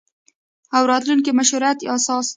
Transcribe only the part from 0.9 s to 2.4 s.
راتلونکي مشروعیت اساس